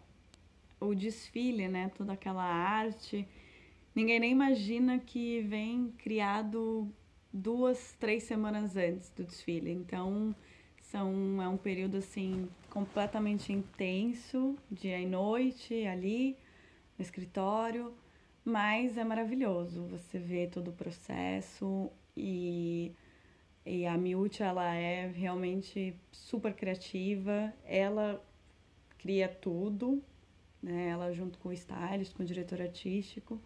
o 0.80 0.94
desfile, 0.94 1.68
né, 1.68 1.92
toda 1.98 2.14
aquela 2.14 2.44
arte 2.44 3.28
ninguém 3.98 4.20
nem 4.20 4.32
imagina 4.32 5.00
que 5.00 5.42
vem 5.42 5.92
criado 5.98 6.88
duas, 7.34 7.96
três 8.00 8.22
semanas 8.26 8.78
antes 8.78 9.10
do 9.10 9.24
desfile. 9.24 9.72
Então, 9.72 10.36
são, 10.80 11.42
é 11.42 11.48
um 11.48 11.58
período 11.58 11.98
assim 11.98 12.48
completamente 12.70 13.52
intenso, 13.52 14.56
dia 14.70 15.00
e 15.00 15.08
noite 15.08 15.74
ali 15.88 16.38
no 16.96 17.02
escritório, 17.02 17.92
mas 18.46 19.00
é 19.00 19.04
maravilhoso. 19.04 19.88
Você 19.88 20.20
vê 20.20 20.46
todo 20.46 20.68
o 20.68 20.74
processo 20.74 21.90
e, 22.16 22.92
e 23.66 23.88
a 23.88 23.98
Miúcha, 23.98 24.46
ela 24.46 24.76
é 24.76 25.08
realmente 25.08 25.96
super 26.12 26.54
criativa. 26.54 27.52
Ela 27.66 28.24
cria 29.00 29.28
tudo, 29.28 30.04
né? 30.62 30.90
Ela 30.90 31.12
junto 31.14 31.40
com 31.40 31.50
o 31.50 31.54
stylist, 31.54 32.14
com 32.14 32.22
o 32.22 32.26
diretor 32.28 32.62
artístico 32.62 33.42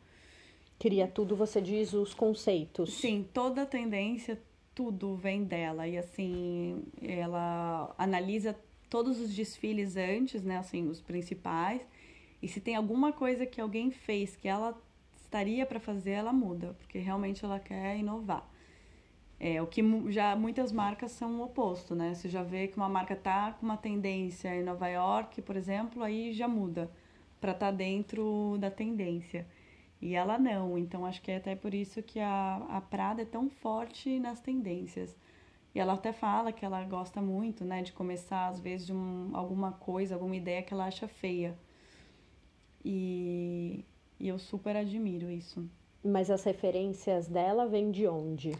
cria 0.81 1.07
tudo, 1.07 1.35
você 1.35 1.61
diz 1.61 1.93
os 1.93 2.11
conceitos. 2.11 2.95
Sim, 2.95 3.23
toda 3.31 3.67
tendência, 3.67 4.41
tudo 4.73 5.15
vem 5.15 5.43
dela. 5.43 5.87
E 5.87 5.95
assim, 5.95 6.83
ela 7.03 7.93
analisa 7.99 8.59
todos 8.89 9.19
os 9.19 9.31
desfiles 9.31 9.95
antes, 9.95 10.41
né? 10.41 10.57
Assim, 10.57 10.87
os 10.89 10.99
principais. 10.99 11.83
E 12.41 12.47
se 12.47 12.59
tem 12.59 12.75
alguma 12.75 13.13
coisa 13.13 13.45
que 13.45 13.61
alguém 13.61 13.91
fez 13.91 14.35
que 14.35 14.47
ela 14.47 14.75
estaria 15.15 15.67
para 15.67 15.79
fazer, 15.79 16.13
ela 16.13 16.33
muda, 16.33 16.75
porque 16.79 16.97
realmente 16.97 17.45
ela 17.45 17.59
quer 17.59 17.95
inovar. 17.99 18.49
É, 19.39 19.61
o 19.61 19.67
que 19.67 19.83
já 20.11 20.35
muitas 20.35 20.71
marcas 20.71 21.11
são 21.11 21.41
o 21.41 21.43
oposto, 21.43 21.93
né? 21.93 22.15
Você 22.15 22.27
já 22.27 22.41
vê 22.41 22.67
que 22.67 22.77
uma 22.77 22.89
marca 22.89 23.15
tá 23.15 23.51
com 23.51 23.67
uma 23.67 23.77
tendência 23.77 24.55
em 24.55 24.63
Nova 24.63 24.87
York, 24.87 25.43
por 25.43 25.55
exemplo, 25.55 26.01
aí 26.01 26.33
já 26.33 26.47
muda 26.47 26.89
para 27.39 27.51
estar 27.51 27.67
tá 27.67 27.71
dentro 27.71 28.57
da 28.59 28.71
tendência. 28.71 29.45
E 30.01 30.15
ela 30.15 30.37
não. 30.39 30.77
Então 30.77 31.05
acho 31.05 31.21
que 31.21 31.31
é 31.31 31.37
até 31.37 31.55
por 31.55 31.73
isso 31.73 32.01
que 32.01 32.19
a, 32.19 32.55
a 32.69 32.81
Prada 32.81 33.21
é 33.21 33.25
tão 33.25 33.49
forte 33.49 34.19
nas 34.19 34.41
tendências. 34.41 35.15
E 35.73 35.79
ela 35.79 35.93
até 35.93 36.11
fala 36.11 36.51
que 36.51 36.65
ela 36.65 36.83
gosta 36.83 37.21
muito, 37.21 37.63
né, 37.63 37.81
de 37.81 37.93
começar 37.93 38.47
às 38.47 38.59
vezes 38.59 38.87
de 38.87 38.93
um, 38.93 39.29
alguma 39.33 39.71
coisa, 39.71 40.15
alguma 40.15 40.35
ideia 40.35 40.63
que 40.63 40.73
ela 40.73 40.85
acha 40.85 41.07
feia. 41.07 41.57
E, 42.83 43.85
e 44.19 44.27
eu 44.27 44.37
super 44.39 44.75
admiro 44.75 45.29
isso. 45.29 45.69
Mas 46.03 46.31
as 46.31 46.43
referências 46.43 47.27
dela 47.27 47.67
vêm 47.67 47.91
de 47.91 48.07
onde? 48.07 48.51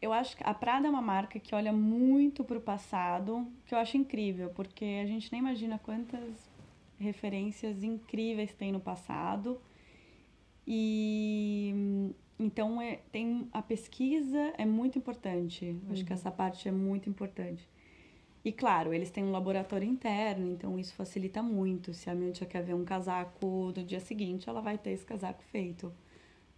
Eu 0.00 0.12
acho 0.12 0.36
que 0.36 0.44
a 0.44 0.54
Prada 0.54 0.86
é 0.86 0.90
uma 0.90 1.02
marca 1.02 1.40
que 1.40 1.54
olha 1.54 1.72
muito 1.72 2.44
para 2.44 2.58
o 2.58 2.60
passado, 2.60 3.46
que 3.66 3.74
eu 3.74 3.78
acho 3.78 3.96
incrível, 3.96 4.50
porque 4.50 5.00
a 5.02 5.06
gente 5.06 5.32
nem 5.32 5.40
imagina 5.40 5.80
quantas 5.82 6.48
referências 6.98 7.82
incríveis 7.82 8.52
tem 8.52 8.70
no 8.70 8.80
passado 8.80 9.60
e 10.72 12.14
então 12.38 12.80
é, 12.80 13.00
tem 13.10 13.48
a 13.52 13.60
pesquisa 13.60 14.54
é 14.56 14.64
muito 14.64 14.96
importante. 14.96 15.64
Uhum. 15.64 15.92
Acho 15.92 16.04
que 16.04 16.12
uhum. 16.12 16.14
essa 16.14 16.30
parte 16.30 16.68
é 16.68 16.70
muito 16.70 17.10
importante. 17.10 17.68
E 18.44 18.52
claro, 18.52 18.94
eles 18.94 19.10
têm 19.10 19.24
um 19.24 19.32
laboratório 19.32 19.86
interno, 19.86 20.52
então 20.52 20.78
isso 20.78 20.94
facilita 20.94 21.42
muito. 21.42 21.92
Se 21.92 22.08
a 22.08 22.14
Mintia 22.14 22.46
quer 22.46 22.62
ver 22.62 22.74
um 22.74 22.84
casaco 22.84 23.72
no 23.76 23.84
dia 23.84 23.98
seguinte, 23.98 24.48
ela 24.48 24.60
vai 24.60 24.78
ter 24.78 24.90
esse 24.90 25.04
casaco 25.04 25.42
feito. 25.42 25.92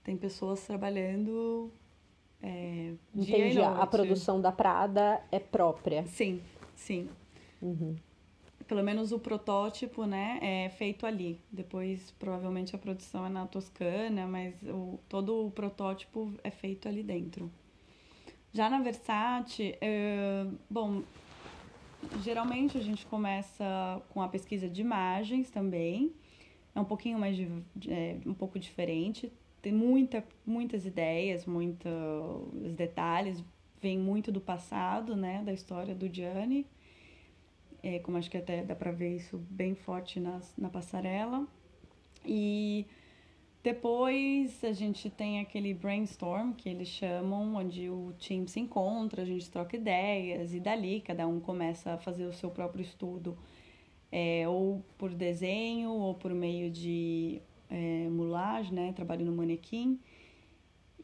Tem 0.05 0.15
pessoas 0.15 0.65
trabalhando 0.67 1.73
é, 2.43 2.93
Entendi. 3.15 3.61
A 3.63 3.87
produção 3.87 4.43
da 4.43 4.53
Prada 4.53 5.23
é 5.33 5.39
própria. 5.41 6.05
Sim, 6.07 6.43
sim. 6.77 7.09
Uhum 7.63 7.97
pelo 8.73 8.83
menos 8.83 9.13
o 9.13 9.19
protótipo, 9.19 10.07
né, 10.07 10.39
é 10.41 10.71
feito 10.71 11.05
ali. 11.05 11.39
Depois, 11.53 12.11
provavelmente, 12.13 12.75
a 12.75 12.79
produção 12.79 13.27
é 13.27 13.29
na 13.29 13.47
Toscana, 13.47 14.27
mas 14.27 14.55
o, 14.63 14.99
todo 15.11 15.47
o 15.47 15.51
protótipo 15.51 16.33
é 16.43 16.51
feito 16.51 16.89
ali 16.89 17.03
dentro. 17.03 17.53
Já 18.51 18.71
na 18.71 18.81
Versace, 18.81 19.77
é, 19.79 20.47
bom, 20.71 21.03
geralmente 22.23 22.79
a 22.79 22.81
gente 22.81 23.05
começa 23.05 24.01
com 24.09 24.23
a 24.23 24.29
pesquisa 24.29 24.71
de 24.71 24.81
imagens 24.81 25.51
também. 25.51 26.11
É 26.75 26.81
um 26.81 26.87
pouquinho 26.87 27.19
mais, 27.19 27.37
é, 27.87 28.17
um 28.25 28.33
pouco 28.33 28.59
diferente. 28.59 29.31
Tem 29.61 29.71
muita, 29.71 30.25
muitas 30.47 30.87
ideias, 30.87 31.45
muitos 31.45 31.93
detalhes. 32.75 33.45
Vem 33.83 33.99
muito 33.99 34.33
do 34.33 34.41
passado, 34.41 35.15
né, 35.15 35.43
da 35.45 35.53
história 35.53 35.95
do 35.95 36.09
Gianni 36.09 36.67
é, 37.83 37.99
como 37.99 38.17
acho 38.17 38.31
que 38.31 38.37
até 38.37 38.63
dá 38.63 38.75
para 38.75 38.93
ver 38.93 39.17
isso 39.17 39.39
bem 39.51 39.75
forte 39.75 40.21
nas, 40.21 40.55
na 40.57 40.69
passarela. 40.69 41.47
E 42.25 42.87
depois 43.63 44.63
a 44.65 44.73
gente 44.73 45.11
tem 45.11 45.41
aquele 45.41 45.75
brainstorm 45.75 46.53
que 46.53 46.69
eles 46.69 46.89
chamam, 46.89 47.57
onde 47.57 47.89
o 47.89 48.13
time 48.19 48.49
se 48.49 48.61
encontra, 48.61 49.23
a 49.23 49.25
gente 49.25 49.51
troca 49.51 49.77
ideias 49.77 50.55
e 50.55 50.61
dali 50.61 51.01
cada 51.01 51.27
um 51.27 51.41
começa 51.41 51.95
a 51.95 51.99
fazer 51.99 52.25
o 52.27 52.33
seu 52.33 52.51
próprio 52.51 52.83
estudo, 52.83 53.37
é, 54.11 54.49
ou 54.49 54.85
por 54.99 55.15
desenho 55.15 55.91
ou 55.91 56.15
por 56.15 56.33
meio 56.35 56.71
de 56.71 57.41
é, 57.71 58.09
né, 58.71 58.93
trabalho 58.93 59.25
no 59.25 59.33
manequim. 59.33 59.99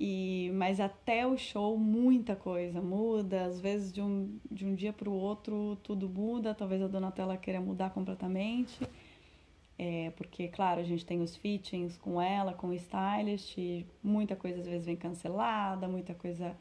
E, 0.01 0.53
mas 0.55 0.79
até 0.79 1.27
o 1.27 1.37
show 1.37 1.77
muita 1.77 2.37
coisa 2.37 2.81
muda, 2.81 3.47
às 3.47 3.61
vezes 3.61 3.93
de 3.93 4.01
um, 4.01 4.39
de 4.51 4.65
um 4.65 4.75
dia 4.75 4.93
para 4.93 5.11
o 5.11 5.13
outro 5.13 5.77
tudo 5.83 6.09
muda, 6.09 6.55
talvez 6.55 6.81
a 6.81 6.87
Donatella 6.87 7.37
queira 7.37 7.61
mudar 7.61 7.91
completamente. 7.91 8.79
É, 9.77 10.11
porque, 10.17 10.49
claro, 10.49 10.81
a 10.81 10.85
gente 10.85 11.07
tem 11.07 11.21
os 11.21 11.37
fittings 11.37 11.97
com 11.97 12.21
ela, 12.21 12.53
com 12.53 12.69
o 12.69 12.75
stylist, 12.75 13.57
muita 14.03 14.35
coisa 14.35 14.61
às 14.61 14.67
vezes 14.67 14.87
vem 14.87 14.97
cancelada, 14.97 15.87
muita 15.87 16.15
coisa 16.15 16.57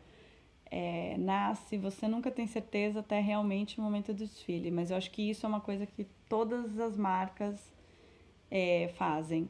é, 0.69 1.15
nasce, 1.17 1.77
você 1.77 2.07
nunca 2.07 2.29
tem 2.29 2.45
certeza 2.45 2.99
até 2.99 3.19
realmente 3.19 3.79
o 3.79 3.83
momento 3.83 4.13
do 4.13 4.25
desfile. 4.25 4.69
Mas 4.71 4.91
eu 4.91 4.97
acho 4.97 5.11
que 5.11 5.29
isso 5.29 5.45
é 5.45 5.49
uma 5.49 5.61
coisa 5.61 5.85
que 5.85 6.05
todas 6.29 6.79
as 6.79 6.97
marcas 6.97 7.73
é, 8.51 8.89
fazem. 8.89 9.49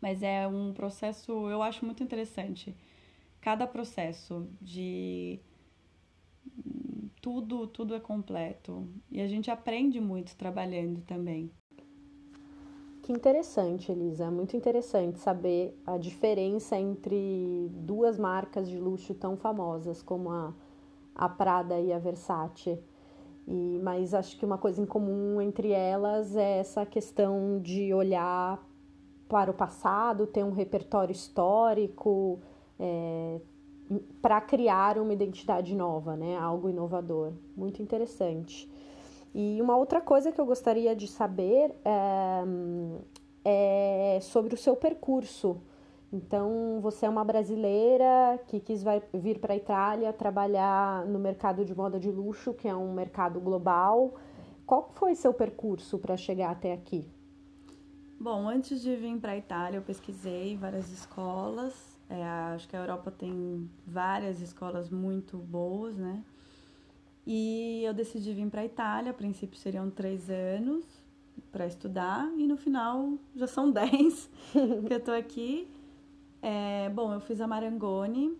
Mas 0.00 0.22
é 0.22 0.46
um 0.46 0.72
processo, 0.72 1.32
eu 1.48 1.62
acho 1.62 1.84
muito 1.84 2.02
interessante 2.02 2.76
cada 3.40 3.66
processo 3.66 4.48
de 4.60 5.40
tudo, 7.20 7.66
tudo 7.66 7.94
é 7.94 8.00
completo. 8.00 8.86
E 9.10 9.20
a 9.20 9.26
gente 9.26 9.50
aprende 9.50 10.00
muito 10.00 10.36
trabalhando 10.36 11.00
também. 11.02 11.50
Que 13.02 13.12
interessante, 13.12 13.90
Elisa. 13.90 14.30
Muito 14.30 14.56
interessante 14.56 15.18
saber 15.18 15.74
a 15.86 15.96
diferença 15.96 16.76
entre 16.76 17.70
duas 17.72 18.18
marcas 18.18 18.68
de 18.68 18.78
luxo 18.78 19.14
tão 19.14 19.36
famosas 19.36 20.02
como 20.02 20.30
a, 20.30 20.54
a 21.14 21.28
Prada 21.28 21.80
e 21.80 21.90
a 21.90 21.98
Versace. 21.98 22.78
E, 23.46 23.80
mas 23.82 24.12
acho 24.12 24.36
que 24.36 24.44
uma 24.44 24.58
coisa 24.58 24.82
em 24.82 24.84
comum 24.84 25.40
entre 25.40 25.70
elas 25.70 26.36
é 26.36 26.58
essa 26.58 26.84
questão 26.84 27.58
de 27.62 27.94
olhar 27.94 28.62
para 29.28 29.50
o 29.50 29.54
passado, 29.54 30.26
ter 30.26 30.42
um 30.42 30.52
repertório 30.52 31.12
histórico 31.12 32.40
é, 32.78 33.40
para 34.22 34.40
criar 34.40 34.98
uma 34.98 35.12
identidade 35.12 35.74
nova, 35.74 36.16
né? 36.16 36.36
algo 36.36 36.68
inovador. 36.68 37.32
Muito 37.56 37.82
interessante. 37.82 38.70
E 39.34 39.60
uma 39.60 39.76
outra 39.76 40.00
coisa 40.00 40.32
que 40.32 40.40
eu 40.40 40.46
gostaria 40.46 40.96
de 40.96 41.06
saber 41.06 41.74
é, 41.84 42.44
é 44.16 44.20
sobre 44.20 44.54
o 44.54 44.56
seu 44.56 44.74
percurso. 44.74 45.60
Então, 46.10 46.78
você 46.80 47.04
é 47.04 47.08
uma 47.08 47.22
brasileira 47.22 48.40
que 48.46 48.60
quis 48.60 48.82
vai, 48.82 49.02
vir 49.12 49.38
para 49.38 49.52
a 49.52 49.56
Itália 49.56 50.12
trabalhar 50.12 51.04
no 51.04 51.18
mercado 51.18 51.64
de 51.66 51.74
moda 51.74 52.00
de 52.00 52.10
luxo, 52.10 52.54
que 52.54 52.66
é 52.66 52.74
um 52.74 52.94
mercado 52.94 53.38
global. 53.38 54.14
Qual 54.66 54.88
foi 54.94 55.14
seu 55.14 55.34
percurso 55.34 55.98
para 55.98 56.16
chegar 56.16 56.50
até 56.50 56.72
aqui? 56.72 57.06
Bom, 58.20 58.48
antes 58.48 58.82
de 58.82 58.96
vir 58.96 59.16
para 59.20 59.30
a 59.30 59.36
Itália, 59.36 59.78
eu 59.78 59.82
pesquisei 59.82 60.56
várias 60.56 60.90
escolas. 60.90 61.72
É, 62.10 62.24
acho 62.52 62.68
que 62.68 62.74
a 62.74 62.80
Europa 62.80 63.12
tem 63.12 63.70
várias 63.86 64.40
escolas 64.40 64.90
muito 64.90 65.38
boas, 65.38 65.96
né? 65.96 66.24
E 67.24 67.84
eu 67.84 67.94
decidi 67.94 68.32
vir 68.32 68.50
para 68.50 68.62
a 68.62 68.64
Itália. 68.64 69.12
A 69.12 69.14
princípio 69.14 69.56
seriam 69.56 69.88
três 69.88 70.28
anos 70.28 70.84
para 71.52 71.64
estudar 71.64 72.28
e 72.36 72.48
no 72.48 72.56
final 72.56 73.16
já 73.36 73.46
são 73.46 73.70
dez 73.72 74.28
que 74.52 74.92
eu 74.92 74.98
estou 74.98 75.14
aqui. 75.14 75.68
É, 76.42 76.90
bom, 76.90 77.14
eu 77.14 77.20
fiz 77.20 77.40
a 77.40 77.46
Marangoni, 77.46 78.36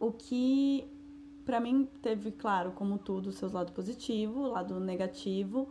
o 0.00 0.10
que 0.10 0.88
para 1.44 1.60
mim 1.60 1.86
teve, 2.00 2.32
claro, 2.32 2.72
como 2.72 2.96
tudo, 2.96 3.30
seus 3.30 3.52
lados 3.52 3.74
positivos, 3.74 4.50
lado 4.50 4.80
negativo. 4.80 5.68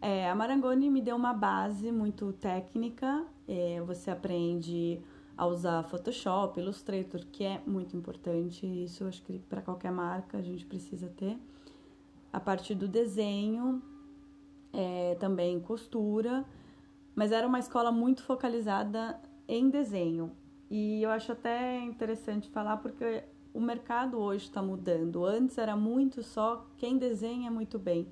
É, 0.00 0.28
a 0.28 0.34
Marangoni 0.34 0.90
me 0.90 1.00
deu 1.00 1.16
uma 1.16 1.32
base 1.32 1.90
muito 1.90 2.32
técnica. 2.34 3.24
É, 3.48 3.80
você 3.80 4.10
aprende 4.10 5.00
a 5.36 5.46
usar 5.46 5.82
Photoshop, 5.84 6.58
Illustrator, 6.58 7.20
que 7.30 7.44
é 7.44 7.60
muito 7.66 7.96
importante. 7.96 8.66
Isso 8.66 9.04
eu 9.04 9.08
acho 9.08 9.22
que 9.22 9.38
para 9.40 9.60
qualquer 9.60 9.92
marca 9.92 10.38
a 10.38 10.42
gente 10.42 10.64
precisa 10.64 11.08
ter. 11.16 11.38
A 12.32 12.40
parte 12.40 12.74
do 12.74 12.88
desenho, 12.88 13.82
é, 14.72 15.14
também 15.16 15.58
costura, 15.60 16.44
mas 17.14 17.32
era 17.32 17.46
uma 17.46 17.58
escola 17.58 17.90
muito 17.90 18.22
focalizada 18.22 19.18
em 19.48 19.70
desenho. 19.70 20.32
E 20.70 21.02
eu 21.02 21.10
acho 21.10 21.32
até 21.32 21.78
interessante 21.80 22.50
falar 22.50 22.78
porque 22.78 23.22
o 23.54 23.60
mercado 23.60 24.18
hoje 24.18 24.44
está 24.44 24.60
mudando. 24.60 25.24
Antes 25.24 25.56
era 25.56 25.76
muito 25.76 26.22
só 26.22 26.66
quem 26.76 26.98
desenha 26.98 27.50
muito 27.50 27.78
bem. 27.78 28.06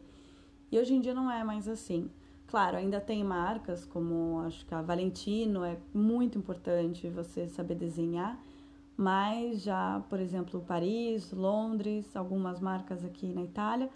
E 0.70 0.78
hoje 0.78 0.94
em 0.94 1.00
dia 1.00 1.14
não 1.14 1.30
é 1.30 1.44
mais 1.44 1.68
assim. 1.68 2.10
Claro, 2.46 2.76
ainda 2.76 3.00
tem 3.00 3.24
marcas 3.24 3.84
como 3.84 4.40
acho 4.40 4.64
que 4.66 4.74
a 4.74 4.82
Valentino 4.82 5.64
é 5.64 5.76
muito 5.92 6.38
importante 6.38 7.08
você 7.08 7.48
saber 7.48 7.74
desenhar, 7.74 8.38
mas 8.96 9.62
já, 9.62 10.04
por 10.08 10.20
exemplo, 10.20 10.60
Paris, 10.60 11.32
Londres, 11.32 12.14
algumas 12.14 12.60
marcas 12.60 13.04
aqui 13.04 13.32
na 13.32 13.42
Itália, 13.42 13.90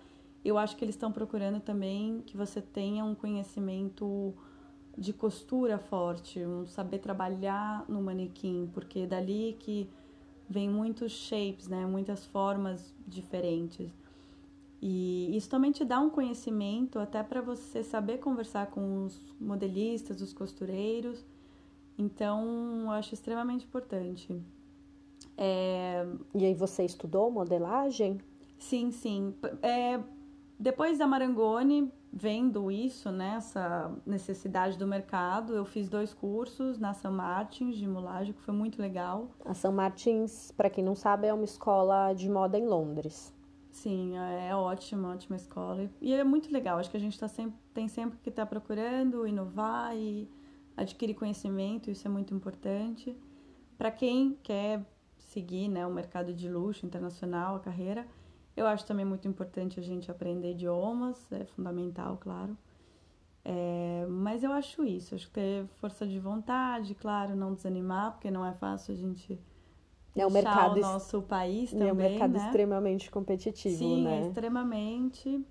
eu 0.44 0.58
acho 0.58 0.76
que 0.76 0.84
eles 0.84 0.94
estão 0.94 1.12
procurando 1.12 1.60
também 1.60 2.22
que 2.26 2.36
você 2.36 2.60
tenha 2.60 3.04
um 3.04 3.14
conhecimento 3.14 4.34
de 4.96 5.12
costura 5.12 5.78
forte, 5.78 6.40
um 6.40 6.66
saber 6.66 6.98
trabalhar 6.98 7.84
no 7.88 8.02
manequim, 8.02 8.68
porque 8.72 9.00
é 9.00 9.06
dali 9.06 9.56
que 9.60 9.88
vem 10.48 10.68
muitos 10.68 11.12
shapes, 11.12 11.68
né, 11.68 11.86
muitas 11.86 12.26
formas 12.26 12.94
diferentes. 13.06 13.92
E 14.80 15.36
isso 15.36 15.48
também 15.50 15.72
te 15.72 15.84
dá 15.84 15.98
um 15.98 16.08
conhecimento 16.08 16.98
até 16.98 17.22
para 17.22 17.40
você 17.40 17.82
saber 17.82 18.18
conversar 18.18 18.68
com 18.68 19.04
os 19.04 19.34
modelistas, 19.40 20.20
os 20.20 20.32
costureiros. 20.32 21.24
Então, 21.98 22.82
eu 22.82 22.90
acho 22.90 23.12
extremamente 23.12 23.64
importante. 23.64 24.40
É... 25.36 26.06
E 26.34 26.44
aí 26.44 26.54
você 26.54 26.84
estudou 26.84 27.30
modelagem? 27.30 28.20
Sim, 28.56 28.90
sim. 28.92 29.34
É, 29.62 30.00
depois 30.58 30.98
da 30.98 31.06
Marangoni, 31.06 31.92
vendo 32.12 32.70
isso, 32.70 33.10
né, 33.10 33.34
essa 33.36 33.92
necessidade 34.06 34.78
do 34.78 34.86
mercado, 34.86 35.54
eu 35.54 35.64
fiz 35.64 35.88
dois 35.88 36.12
cursos 36.14 36.78
na 36.78 36.94
São 36.94 37.12
Martins 37.12 37.76
de 37.76 37.86
modelagem, 37.86 38.32
que 38.32 38.40
foi 38.40 38.54
muito 38.54 38.80
legal. 38.80 39.28
A 39.44 39.54
São 39.54 39.72
Martins, 39.72 40.52
para 40.52 40.70
quem 40.70 40.82
não 40.84 40.94
sabe, 40.94 41.26
é 41.26 41.34
uma 41.34 41.44
escola 41.44 42.12
de 42.12 42.28
moda 42.28 42.58
em 42.58 42.66
Londres. 42.66 43.32
Sim, 43.78 44.16
é 44.16 44.54
ótima, 44.56 45.12
ótima 45.12 45.36
escola. 45.36 45.88
E 46.00 46.12
é 46.12 46.24
muito 46.24 46.52
legal, 46.52 46.78
acho 46.78 46.90
que 46.90 46.96
a 46.96 47.00
gente 47.00 47.16
tá 47.16 47.28
sempre, 47.28 47.56
tem 47.72 47.86
sempre 47.86 48.18
que 48.18 48.28
estar 48.28 48.44
tá 48.44 48.50
procurando 48.50 49.24
inovar 49.24 49.96
e 49.96 50.28
adquirir 50.76 51.14
conhecimento, 51.14 51.88
isso 51.88 52.06
é 52.08 52.10
muito 52.10 52.34
importante. 52.34 53.16
Para 53.76 53.92
quem 53.92 54.36
quer 54.42 54.84
seguir 55.16 55.68
né, 55.68 55.86
o 55.86 55.92
mercado 55.92 56.34
de 56.34 56.48
luxo 56.48 56.84
internacional, 56.86 57.54
a 57.54 57.60
carreira, 57.60 58.04
eu 58.56 58.66
acho 58.66 58.84
também 58.84 59.04
muito 59.04 59.28
importante 59.28 59.78
a 59.78 59.82
gente 59.82 60.10
aprender 60.10 60.50
idiomas, 60.50 61.30
é 61.30 61.44
fundamental, 61.44 62.16
claro. 62.16 62.58
É, 63.44 64.04
mas 64.08 64.42
eu 64.42 64.52
acho 64.52 64.84
isso, 64.84 65.14
acho 65.14 65.28
que 65.28 65.34
ter 65.34 65.66
força 65.80 66.04
de 66.04 66.18
vontade, 66.18 66.96
claro, 66.96 67.36
não 67.36 67.54
desanimar, 67.54 68.10
porque 68.10 68.28
não 68.28 68.44
é 68.44 68.52
fácil 68.54 68.92
a 68.92 68.96
gente 68.96 69.38
é 70.16 70.26
o 70.26 70.30
mercado 70.30 70.78
o 70.78 70.80
nosso 70.80 71.22
país 71.22 71.70
também, 71.70 71.88
é 71.88 71.92
um 71.92 71.96
mercado 71.96 72.32
né? 72.32 72.44
extremamente 72.44 73.10
competitivo, 73.10 73.76
Sim, 73.76 74.04
né? 74.04 74.18
É 74.18 74.26
extremamente. 74.26 75.44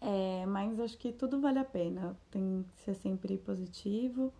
É, 0.00 0.44
mas 0.46 0.80
acho 0.80 0.98
que 0.98 1.12
tudo 1.12 1.40
vale 1.40 1.58
a 1.58 1.64
pena. 1.64 2.16
Tem 2.30 2.64
que 2.68 2.80
ser 2.80 2.94
sempre 2.94 3.38
positivo 3.38 4.32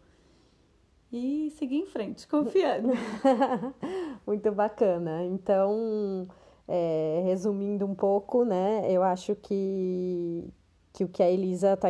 e 1.12 1.50
seguir 1.50 1.76
em 1.76 1.86
frente, 1.86 2.26
confiando. 2.28 2.88
Muito 4.26 4.50
bacana. 4.50 5.24
Então, 5.24 6.26
é, 6.66 7.22
resumindo 7.24 7.86
um 7.86 7.94
pouco, 7.94 8.44
né, 8.44 8.90
eu 8.90 9.02
acho 9.02 9.36
que, 9.36 10.48
que 10.92 11.04
o 11.04 11.08
que 11.08 11.22
a 11.22 11.30
Elisa 11.30 11.76
tá, 11.76 11.88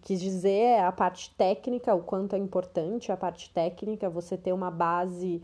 quis 0.00 0.20
dizer 0.20 0.50
é 0.50 0.84
a 0.84 0.90
parte 0.90 1.34
técnica, 1.36 1.94
o 1.94 2.02
quanto 2.02 2.34
é 2.34 2.38
importante 2.38 3.12
a 3.12 3.16
parte 3.16 3.52
técnica, 3.52 4.08
você 4.08 4.36
ter 4.36 4.52
uma 4.52 4.70
base 4.70 5.42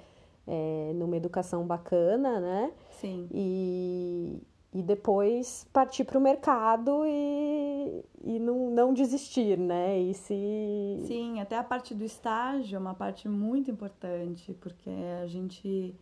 é, 0.50 0.92
numa 0.94 1.16
educação 1.16 1.64
bacana, 1.64 2.40
né? 2.40 2.72
Sim. 2.90 3.28
E, 3.32 4.42
e 4.74 4.82
depois 4.82 5.64
partir 5.72 6.02
para 6.02 6.18
o 6.18 6.20
mercado 6.20 7.04
e, 7.06 8.04
e 8.24 8.38
não, 8.40 8.70
não 8.70 8.92
desistir, 8.92 9.56
né? 9.56 10.00
E 10.00 10.12
se... 10.12 11.04
Sim, 11.06 11.40
até 11.40 11.56
a 11.56 11.62
parte 11.62 11.94
do 11.94 12.04
estágio 12.04 12.74
é 12.74 12.78
uma 12.80 12.94
parte 12.94 13.28
muito 13.28 13.70
importante, 13.70 14.52
porque 14.54 14.90
a 15.22 15.26
gente 15.28 15.94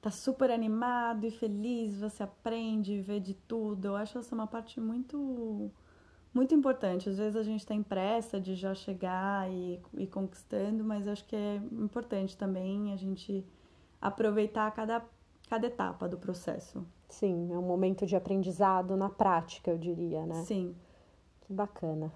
tá 0.00 0.10
super 0.10 0.52
animado 0.52 1.26
e 1.26 1.30
feliz, 1.32 1.98
você 1.98 2.22
aprende, 2.22 3.00
vê 3.00 3.18
de 3.18 3.34
tudo. 3.34 3.86
Eu 3.86 3.96
acho 3.96 4.18
essa 4.18 4.34
uma 4.36 4.46
parte 4.46 4.80
muito 4.80 5.68
muito 6.32 6.54
importante. 6.54 7.08
Às 7.08 7.18
vezes 7.18 7.36
a 7.36 7.42
gente 7.42 7.66
tem 7.66 7.82
pressa 7.82 8.40
de 8.40 8.54
já 8.54 8.74
chegar 8.74 9.50
e 9.50 9.80
ir 9.96 10.06
conquistando, 10.08 10.84
mas 10.84 11.08
acho 11.08 11.24
que 11.24 11.34
é 11.34 11.56
importante 11.72 12.36
também 12.36 12.92
a 12.92 12.96
gente 12.96 13.44
aproveitar 14.04 14.70
cada, 14.72 15.02
cada 15.48 15.66
etapa 15.66 16.06
do 16.06 16.18
processo. 16.18 16.86
Sim, 17.08 17.50
é 17.50 17.56
um 17.56 17.62
momento 17.62 18.04
de 18.04 18.14
aprendizado 18.14 18.96
na 18.98 19.08
prática, 19.08 19.70
eu 19.70 19.78
diria, 19.78 20.26
né? 20.26 20.42
Sim. 20.44 20.74
Que 21.40 21.52
bacana. 21.54 22.12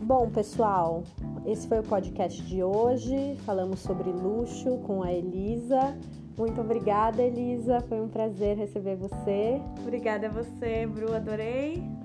Bom, 0.00 0.30
pessoal, 0.30 1.04
esse 1.46 1.68
foi 1.68 1.80
o 1.80 1.82
podcast 1.82 2.42
de 2.42 2.62
hoje. 2.64 3.36
Falamos 3.44 3.80
sobre 3.80 4.10
luxo 4.10 4.78
com 4.78 5.02
a 5.02 5.12
Elisa. 5.12 5.96
Muito 6.36 6.60
obrigada, 6.60 7.22
Elisa. 7.22 7.80
Foi 7.82 8.00
um 8.00 8.08
prazer 8.08 8.56
receber 8.56 8.96
você. 8.96 9.60
Obrigada 9.82 10.28
a 10.28 10.30
você, 10.30 10.86
Bru. 10.86 11.14
Adorei. 11.14 11.99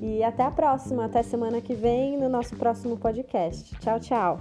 E 0.00 0.22
até 0.22 0.44
a 0.44 0.50
próxima, 0.50 1.04
até 1.04 1.22
semana 1.22 1.60
que 1.60 1.74
vem 1.74 2.18
no 2.18 2.28
nosso 2.28 2.56
próximo 2.56 2.96
podcast. 2.96 3.74
Tchau, 3.78 4.00
tchau. 4.00 4.40